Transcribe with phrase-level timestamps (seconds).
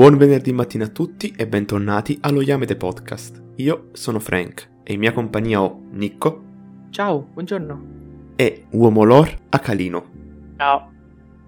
[0.00, 3.38] Buon venerdì mattina a tutti e bentornati allo Yamete Podcast.
[3.56, 6.42] Io sono Frank e in mia compagnia ho Nicco.
[6.88, 7.84] Ciao, buongiorno.
[8.34, 10.06] E Uomo Lore a Calino.
[10.56, 10.90] Ciao.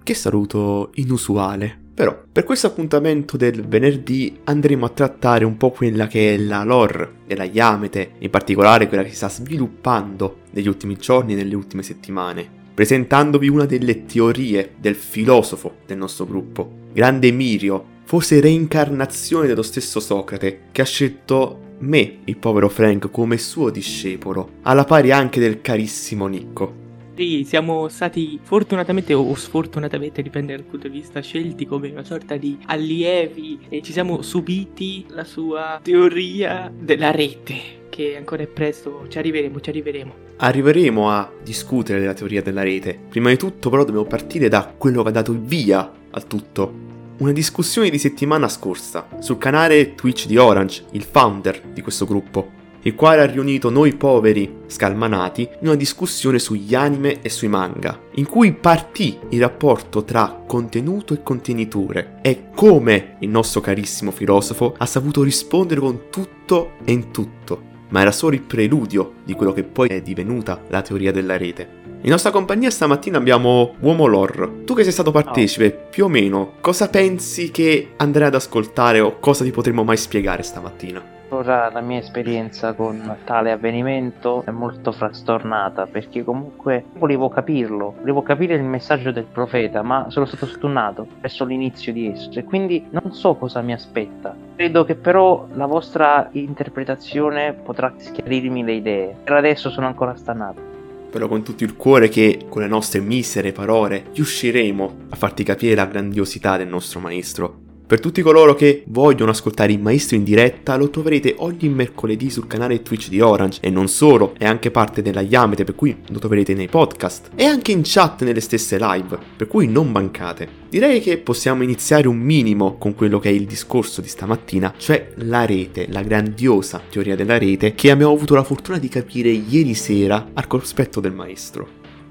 [0.00, 1.76] Che saluto inusuale.
[1.92, 6.62] Però, per questo appuntamento del venerdì andremo a trattare un po' quella che è la
[6.62, 11.56] lore della Yamete, in particolare quella che si sta sviluppando negli ultimi giorni e nelle
[11.56, 19.48] ultime settimane, presentandovi una delle teorie del filosofo del nostro gruppo, grande Mirio, forse reincarnazione
[19.48, 25.10] dello stesso Socrate, che ha scelto me, il povero Frank, come suo discepolo, alla pari
[25.10, 26.84] anche del carissimo Nicco.
[27.16, 32.36] Sì, siamo stati fortunatamente o sfortunatamente, dipende dal punto di vista, scelti come una sorta
[32.36, 39.06] di allievi e ci siamo subiti la sua teoria della rete che ancora è presto,
[39.08, 40.14] ci arriveremo, ci arriveremo.
[40.36, 42.96] Arriveremo a discutere della teoria della rete.
[43.08, 46.85] Prima di tutto però dobbiamo partire da quello che ha dato il via al tutto,
[47.18, 52.52] una discussione di settimana scorsa sul canale Twitch di Orange, il founder di questo gruppo,
[52.82, 57.98] il quale ha riunito noi poveri scalmanati in una discussione sugli anime e sui manga,
[58.16, 64.74] in cui partì il rapporto tra contenuto e contenitore e come il nostro carissimo filosofo
[64.76, 69.52] ha saputo rispondere con tutto e in tutto, ma era solo il preludio di quello
[69.52, 71.85] che poi è divenuta la teoria della rete.
[72.06, 74.62] In nostra compagnia stamattina abbiamo Uomo Lor.
[74.64, 75.88] Tu che sei stato partecipe, oh.
[75.90, 80.44] più o meno, cosa pensi che andrai ad ascoltare o cosa ti potremmo mai spiegare
[80.44, 81.02] stamattina?
[81.30, 88.22] Ora la mia esperienza con tale avvenimento è molto frastornata perché comunque volevo capirlo, volevo
[88.22, 92.86] capire il messaggio del profeta, ma sono stato stunnato verso l'inizio di esso e quindi
[92.90, 94.32] non so cosa mi aspetta.
[94.54, 99.16] Credo che però la vostra interpretazione potrà schiarirmi le idee.
[99.24, 100.75] Per adesso sono ancora stannato
[101.08, 105.74] spero con tutto il cuore che con le nostre misere parole riusciremo a farti capire
[105.74, 110.74] la grandiosità del nostro maestro per tutti coloro che vogliono ascoltare il maestro in diretta,
[110.74, 115.02] lo troverete ogni mercoledì sul canale Twitch di Orange e non solo, è anche parte
[115.02, 119.16] della Yamete per cui lo troverete nei podcast e anche in chat nelle stesse live,
[119.36, 120.64] per cui non mancate.
[120.68, 125.12] Direi che possiamo iniziare un minimo con quello che è il discorso di stamattina, cioè
[125.18, 129.74] la rete, la grandiosa teoria della rete che abbiamo avuto la fortuna di capire ieri
[129.74, 131.68] sera al cospetto del maestro.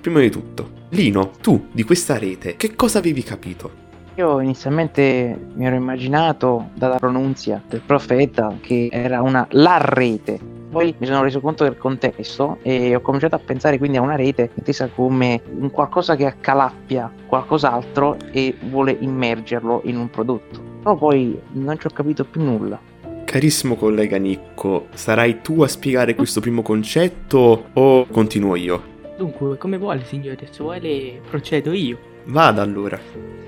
[0.00, 3.86] Prima di tutto, Lino, tu di questa rete che cosa avevi capito?
[4.18, 10.40] Io inizialmente mi ero immaginato dalla pronunzia del profeta che era una la rete.
[10.72, 14.16] Poi mi sono reso conto del contesto e ho cominciato a pensare quindi a una
[14.16, 20.60] rete intesa come un qualcosa che accalappia qualcos'altro e vuole immergerlo in un prodotto.
[20.82, 22.76] Però poi non ci ho capito più nulla.
[23.24, 28.96] Carissimo collega Nicco, sarai tu a spiegare questo primo concetto o continuo io?
[29.16, 32.07] Dunque, come vuole signore, se vuole procedo io.
[32.28, 33.00] Vada allora.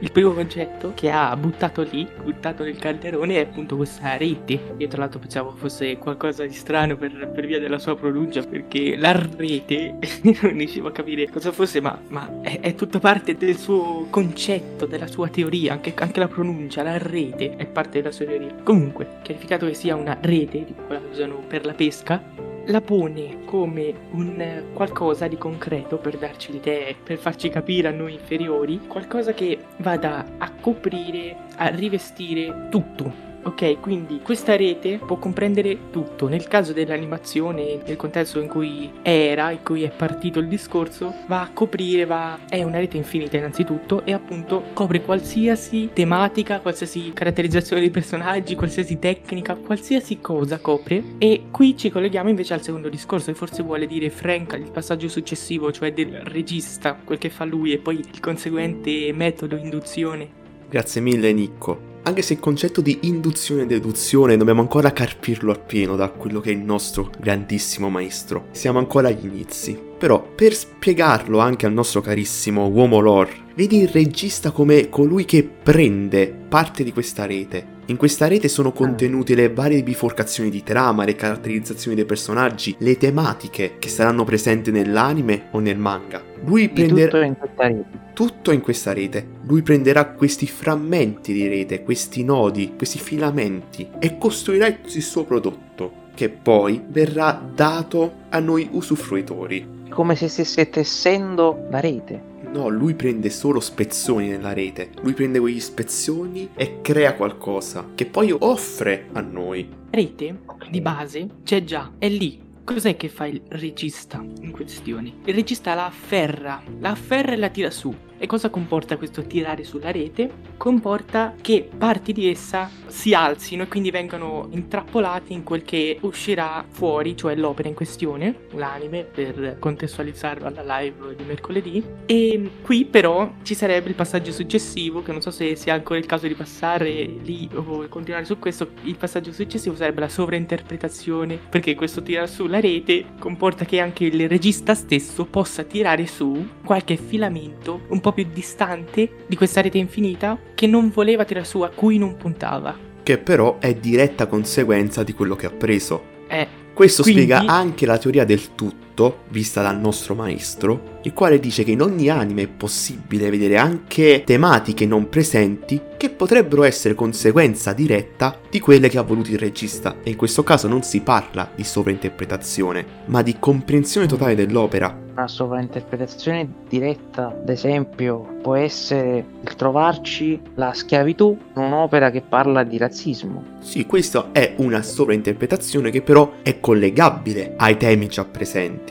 [0.00, 4.74] Il primo concetto che ha buttato lì, buttato nel calderone, è appunto questa rete.
[4.76, 8.96] Io tra l'altro pensavo fosse qualcosa di strano per, per via della sua pronuncia, perché
[8.96, 13.56] la rete non riuscivo a capire cosa fosse, ma, ma è, è, tutta parte del
[13.56, 18.26] suo concetto, della sua teoria, anche, anche, la pronuncia, la rete è parte della sua
[18.26, 18.54] teoria.
[18.62, 22.22] Comunque, chiarificato che sia una rete, di quella che usano per la pesca,
[22.68, 28.14] la pone come un qualcosa di concreto per darci l'idea, per farci capire a noi
[28.14, 35.90] inferiori, qualcosa che vada a coprire, a rivestire tutto Ok, quindi questa rete può comprendere
[35.90, 36.28] tutto.
[36.28, 41.40] Nel caso dell'animazione, nel contesto in cui era, in cui è partito il discorso, va
[41.40, 42.40] a coprire, va...
[42.46, 48.98] è una rete infinita innanzitutto e appunto copre qualsiasi tematica, qualsiasi caratterizzazione dei personaggi, qualsiasi
[48.98, 51.02] tecnica, qualsiasi cosa copre.
[51.16, 55.08] E qui ci colleghiamo invece al secondo discorso, che forse vuole dire Frank, il passaggio
[55.08, 60.28] successivo, cioè del regista, quel che fa lui e poi il conseguente metodo induzione.
[60.68, 61.87] Grazie mille Nicco.
[62.08, 66.48] Anche se il concetto di induzione e deduzione dobbiamo ancora carpirlo appieno da quello che
[66.48, 68.46] è il nostro grandissimo maestro.
[68.52, 69.78] Siamo ancora agli inizi.
[69.98, 75.44] Però, per spiegarlo anche al nostro carissimo uomo lore, vedi il regista come colui che
[75.44, 77.76] prende parte di questa rete.
[77.90, 82.98] In questa rete sono contenute le varie biforcazioni di trama, le caratterizzazioni dei personaggi, le
[82.98, 86.22] tematiche che saranno presenti nell'anime o nel manga.
[86.44, 87.98] Lui prenderà tutto in questa rete.
[88.12, 89.26] Tutto in questa rete.
[89.46, 95.97] Lui prenderà questi frammenti di rete, questi nodi, questi filamenti e costruirà il suo prodotto
[96.18, 102.20] che poi verrà dato a noi usufruitori come se stesse tessendo la rete.
[102.52, 104.90] No, lui prende solo spezzoni nella rete.
[105.02, 109.68] Lui prende quegli spezzoni e crea qualcosa che poi offre a noi.
[109.90, 115.12] Rete di base c'è già, è lì, cos'è che fa il regista in questione?
[115.24, 117.94] Il regista la afferra, la afferra e la tira su.
[118.20, 120.28] E cosa comporta questo tirare sulla rete?
[120.56, 126.64] Comporta che parti di essa si alzino e quindi vengano intrappolati in quel che uscirà
[126.68, 131.84] fuori, cioè l'opera in questione, l'anime, per contestualizzarlo alla live di mercoledì.
[132.06, 136.06] E qui però ci sarebbe il passaggio successivo, che non so se sia ancora il
[136.06, 136.90] caso di passare
[137.22, 138.70] lì o continuare su questo.
[138.82, 144.28] Il passaggio successivo sarebbe la sovrainterpretazione, perché questo tirare sulla rete comporta che anche il
[144.28, 149.78] regista stesso possa tirare su qualche filamento un po' po' più distante di questa rete
[149.78, 152.76] infinita che non voleva tirare su, a cui non puntava.
[153.02, 156.02] Che però è diretta conseguenza di quello che ha preso.
[156.28, 158.86] Eh, Questo Quindi- spiega anche la teoria del tutto,
[159.28, 164.22] vista dal nostro maestro, il quale dice che in ogni anime è possibile vedere anche
[164.24, 169.96] tematiche non presenti che potrebbero essere conseguenza diretta di quelle che ha voluto il regista.
[170.02, 175.06] E in questo caso non si parla di sovrainterpretazione, ma di comprensione totale dell'opera.
[175.18, 182.62] Una sovrainterpretazione diretta, ad esempio, può essere il trovarci la schiavitù in un'opera che parla
[182.62, 183.56] di razzismo.
[183.58, 188.87] Sì, questa è una sovrainterpretazione che però è collegabile ai temi già presenti.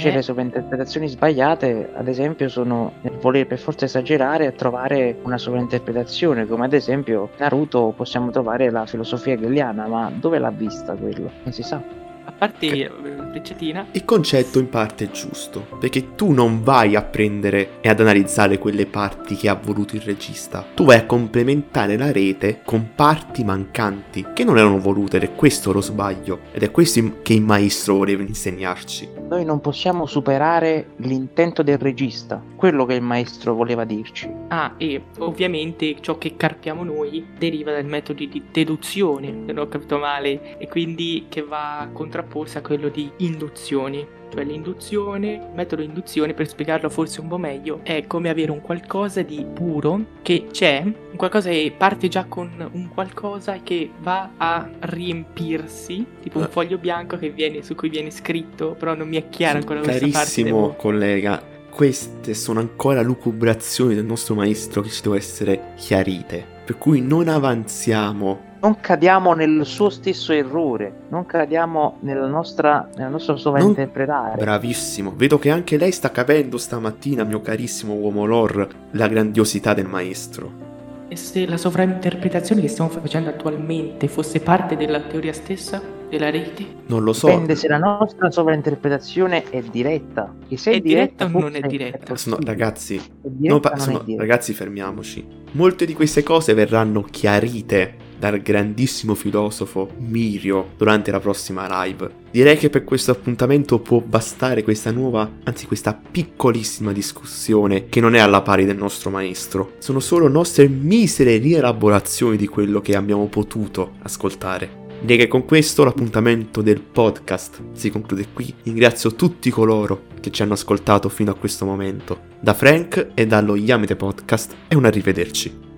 [0.00, 5.36] Invece le sovrainterpretazioni sbagliate, ad esempio, sono nel voler per forza esagerare a trovare una
[5.36, 11.30] sovrainterpretazione, come ad esempio Naruto possiamo trovare la filosofia hegeliana, ma dove l'ha vista quello?
[11.42, 12.09] Non si sa.
[12.30, 12.90] A parte eh,
[13.30, 18.00] frecciatina, Il concetto in parte è giusto, perché tu non vai a prendere e ad
[18.00, 22.90] analizzare quelle parti che ha voluto il regista, tu vai a complementare la rete con
[22.94, 26.88] parti mancanti che non erano volute ed è questo lo sbaglio ed è questo
[27.22, 29.18] che il maestro voleva insegnarci.
[29.28, 34.28] Noi non possiamo superare l'intento del regista, quello che il maestro voleva dirci.
[34.48, 39.68] Ah, e ovviamente ciò che carpiamo noi deriva dal metodo di deduzione, se non ho
[39.68, 41.88] capito male, e quindi che va
[42.20, 44.18] contrapposto a quello di induzione.
[44.32, 48.60] Cioè l'induzione, il metodo induzione, per spiegarlo forse un po' meglio, è come avere un
[48.60, 54.30] qualcosa di puro che c'è, un qualcosa che parte già con un qualcosa che va
[54.36, 56.48] a riempirsi, tipo un Eh.
[56.48, 59.98] foglio bianco che viene, su cui viene scritto, però non mi è chiara ancora questa
[60.00, 60.12] parte.
[60.16, 66.46] Carissimo devo- collega, queste sono ancora lucubrazioni del nostro maestro che ci devono essere chiarite,
[66.64, 73.08] per cui non avanziamo Non cadiamo nel suo stesso errore, non cadiamo nella nostra, nella
[73.08, 74.36] nostra sovrainterpretare.
[74.36, 79.86] Bravissimo, vedo che anche lei sta capendo stamattina, mio carissimo uomo lore, la grandiosità del
[79.86, 80.68] maestro.
[81.08, 85.80] E se la sovrainterpretazione che stiamo facendo attualmente fosse parte della teoria stessa
[86.10, 86.66] della rete?
[86.86, 87.28] Non lo so.
[87.28, 90.34] Dipende se la nostra sovrainterpretazione è diretta.
[90.46, 91.98] Che se È diretta o non è diretta?
[92.00, 92.44] No, possibile.
[92.44, 94.20] ragazzi, È no, diretta, pa- non sono- è diretta.
[94.22, 95.26] ragazzi, fermiamoci.
[95.52, 102.18] Molte di queste cose verranno chiarite dal grandissimo filosofo Mirio durante la prossima live.
[102.30, 108.14] Direi che per questo appuntamento può bastare questa nuova, anzi questa piccolissima discussione che non
[108.14, 109.72] è alla pari del nostro maestro.
[109.78, 114.78] Sono solo nostre misere rielaborazioni di quello che abbiamo potuto ascoltare.
[115.00, 118.54] Direi che con questo l'appuntamento del podcast si conclude qui.
[118.64, 122.20] Ringrazio tutti coloro che ci hanno ascoltato fino a questo momento.
[122.38, 125.68] Da Frank e dallo Yamete Podcast è un arrivederci.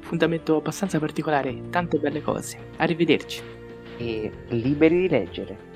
[0.00, 2.58] Un appuntamento abbastanza particolare, tante belle cose.
[2.78, 3.42] Arrivederci.
[3.98, 5.69] E liberi di leggere.